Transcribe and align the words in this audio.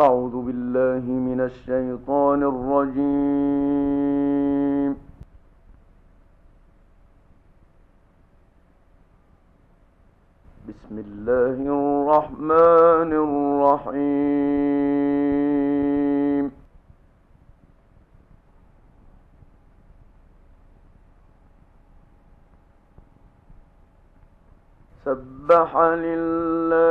أعوذ 0.00 0.36
بالله 0.46 1.04
من 1.28 1.40
الشيطان 1.40 2.40
الرجيم. 2.52 3.80
بسم 10.68 10.94
الله 11.06 11.56
الرحمن 11.78 13.10
الرحيم. 13.26 14.20
سبح 25.04 25.70
لله 25.76 26.89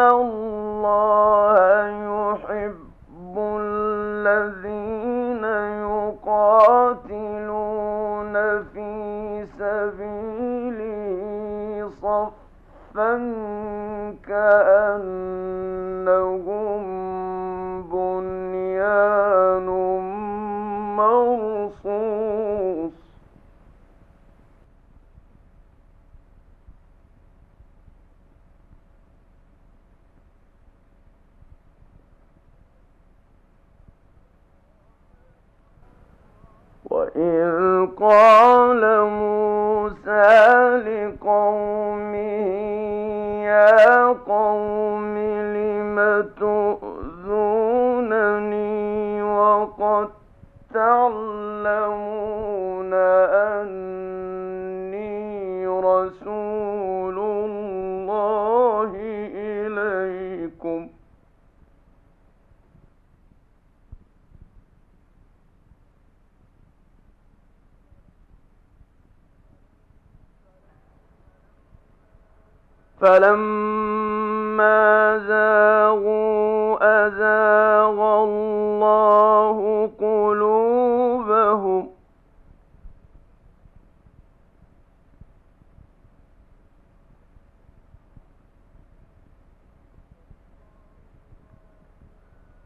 إِنَّ 0.00 0.37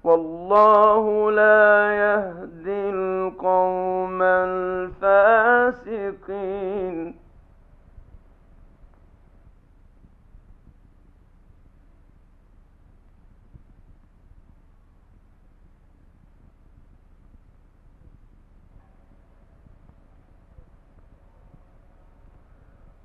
والله 0.04 1.30
لا 1.30 1.92
يهدي 1.94 2.90
القوم 2.90 4.22
الفاسقين. 5.02 6.12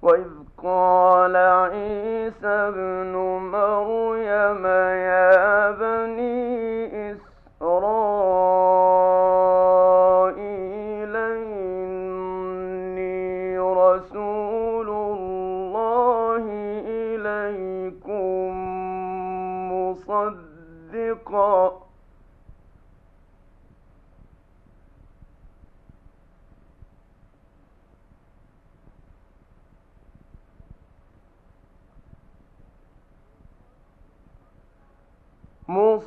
وإذ 0.02 0.30
قال 0.64 1.36
عيسى 1.36 2.48
ابن 2.48 3.14
مريم 3.52 4.66
يا 4.66 5.67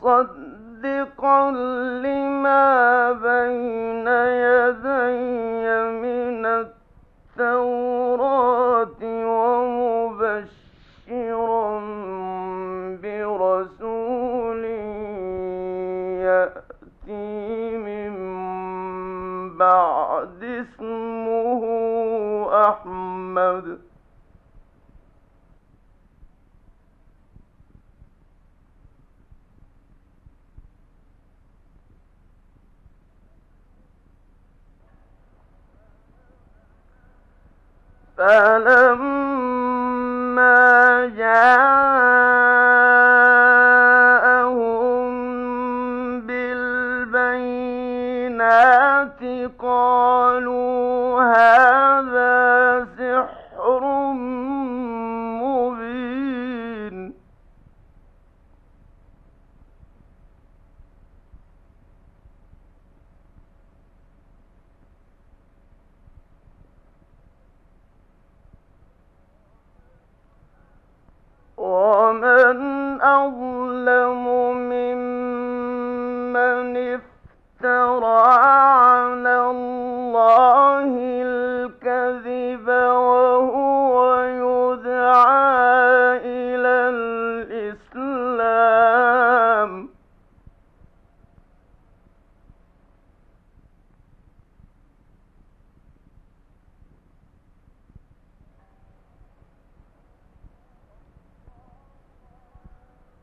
مصدقا 0.02 1.50
لما 2.02 2.79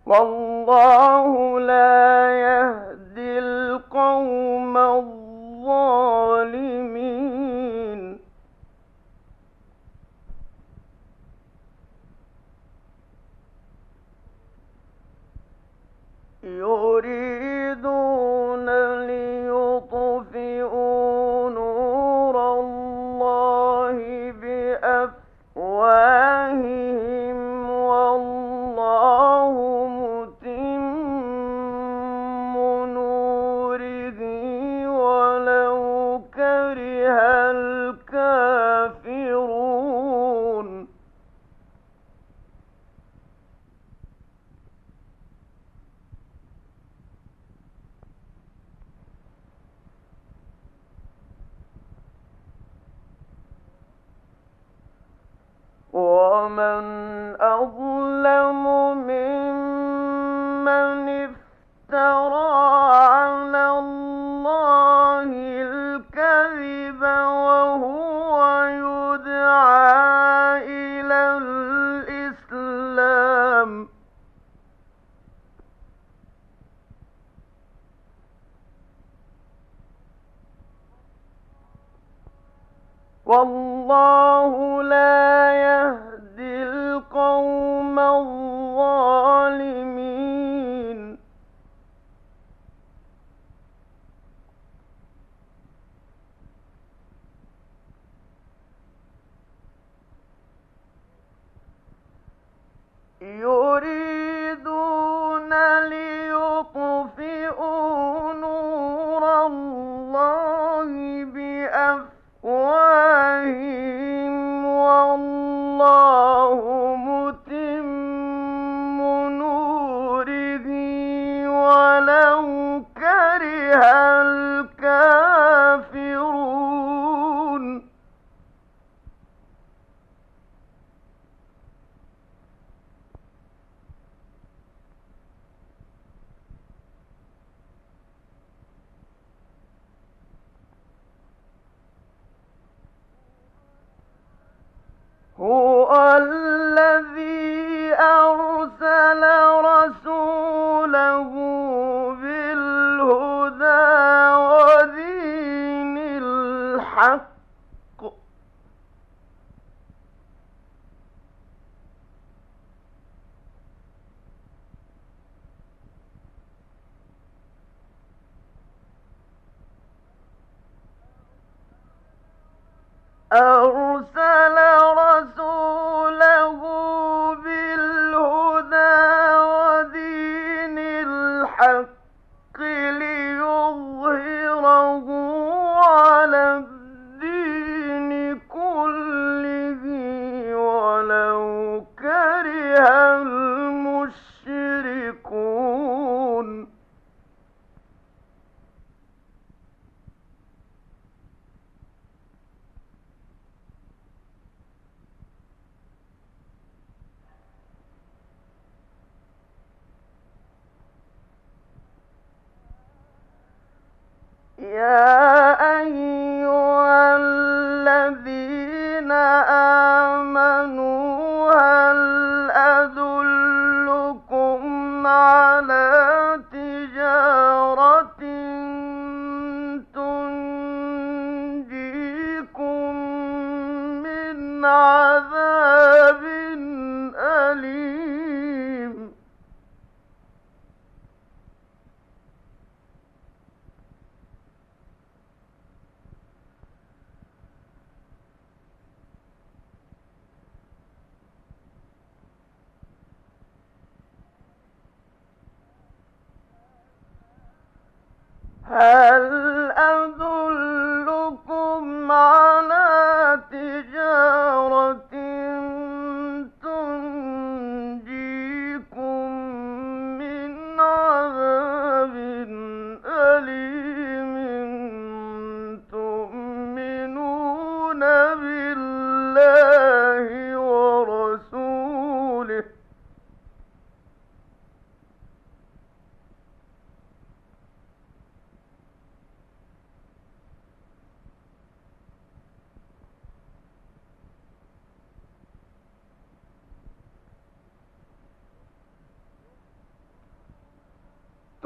والله 0.07 1.16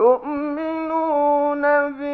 تؤمنون 0.02 1.62
به 2.00 2.11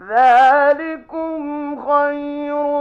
ذلكم 0.00 1.76
خير 1.88 2.73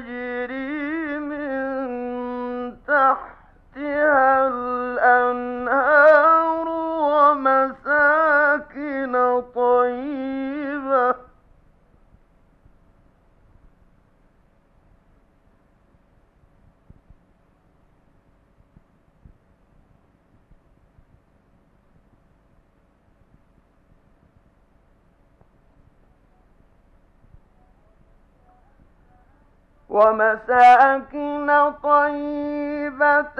الرجيم 0.00 0.29
ومساكن 30.00 31.72
طيبة 31.82 33.38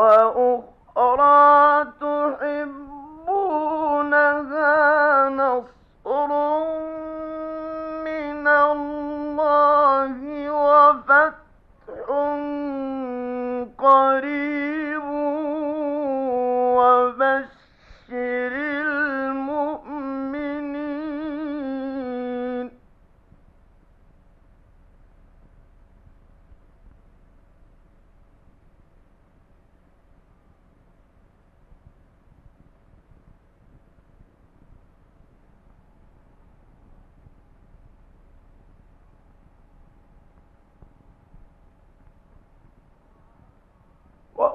وأخرى 0.00 0.69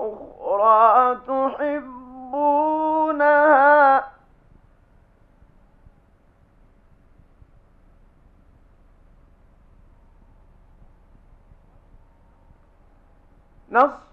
أخرى 0.06 1.16
تحبونها؟ 1.28 2.06
نصر 13.72 14.05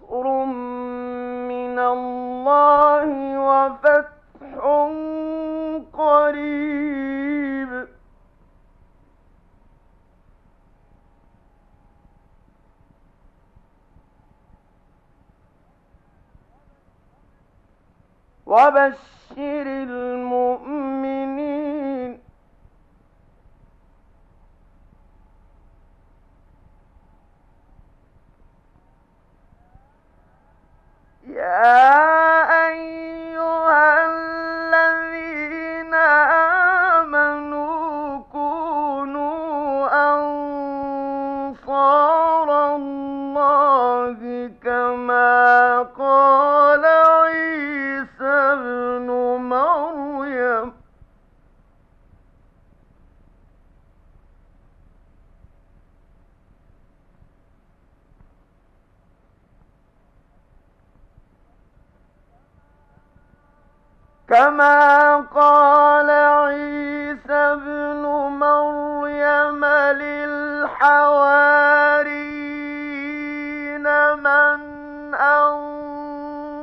فمن 74.13 75.15
أنصار 75.15 76.63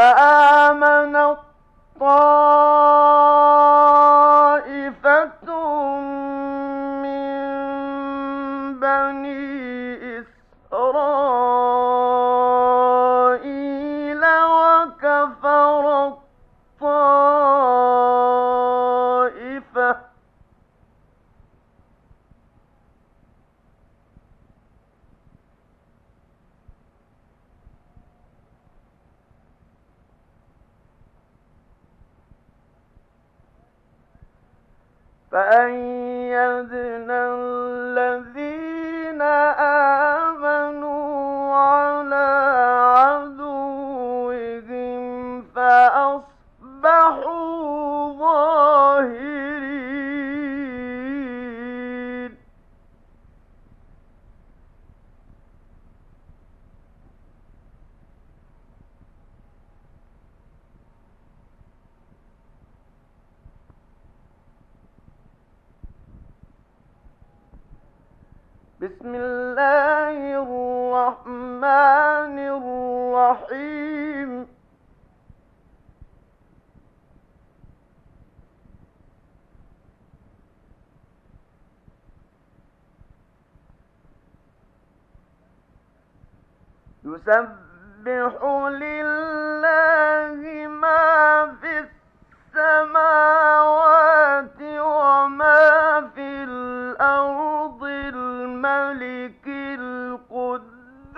فآمن 0.00 1.14
طائفة 2.00 2.39
بسم 69.00 69.14
الله 69.14 70.16
الرحمن 70.44 72.36
الرحيم. 72.60 74.30
يسبح 87.04 88.32
لله 88.68 89.39
الملك 99.20 99.46
القدوس 100.30 101.16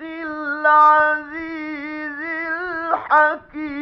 العزيز 0.00 1.38
الحكيم. 2.92 3.81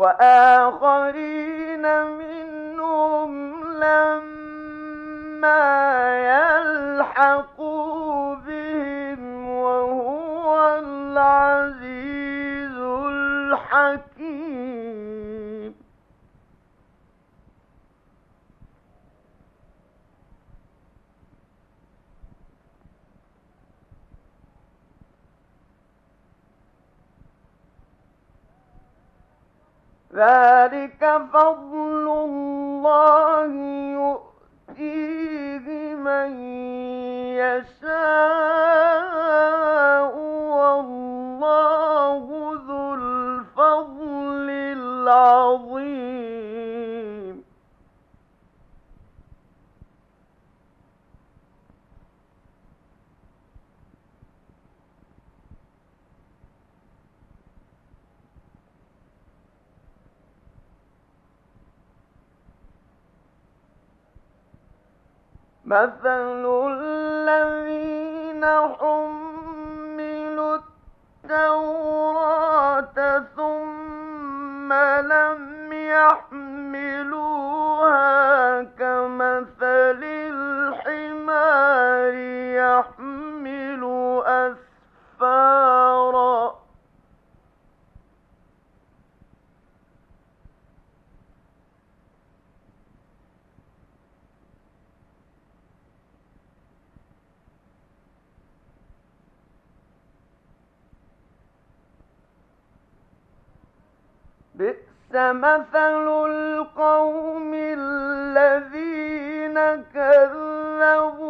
وآخرين 0.00 1.69
العظيم. 45.10 46.20
مثل 65.64 66.44
الذين 66.70 68.44
حملوا 68.78 70.56
التوراة 70.56 71.99
لم 74.72 75.72
يحمل 75.72 76.49
بئس 104.60 105.14
مثل 105.14 106.26
القوم 106.26 107.54
الذين 107.54 109.54
كذبوا 109.94 111.29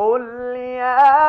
قل 0.00 0.56
يا 0.56 1.19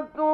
جنة 0.00 0.31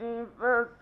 فاستغفر 0.00 0.79